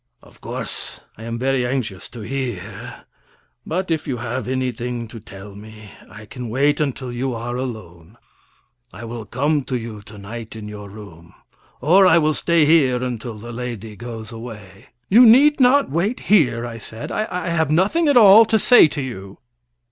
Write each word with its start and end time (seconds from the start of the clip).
Of 0.23 0.41
course, 0.41 1.01
I 1.15 1.25
am 1.25 1.37
very 1.37 1.63
anxious 1.63 2.09
to 2.09 2.21
hear; 2.21 3.03
but 3.67 3.91
if 3.91 4.07
you 4.07 4.17
have 4.17 4.47
anything 4.47 5.07
to 5.09 5.19
tell 5.19 5.53
me, 5.53 5.91
I 6.09 6.25
can 6.25 6.49
wait 6.49 6.79
until 6.79 7.11
you 7.11 7.35
are 7.35 7.55
alone. 7.55 8.17
I 8.91 9.05
will 9.05 9.25
come 9.27 9.63
to 9.65 9.77
you 9.77 10.01
to 10.01 10.17
night 10.17 10.55
in 10.55 10.67
your 10.67 10.89
room, 10.89 11.35
or 11.81 12.07
I 12.07 12.17
will 12.17 12.33
stay 12.33 12.65
here 12.65 13.03
until 13.03 13.37
the 13.37 13.51
lady 13.53 13.95
goes 13.95 14.31
away." 14.31 14.87
"You 15.07 15.23
need 15.23 15.59
not 15.59 15.91
wait 15.91 16.21
here," 16.21 16.65
I 16.65 16.79
said; 16.79 17.11
"I 17.11 17.49
have 17.49 17.69
nothing 17.69 18.07
at 18.07 18.17
all 18.17 18.43
to 18.45 18.57
say 18.57 18.87
to 18.87 19.03
you." 19.03 19.37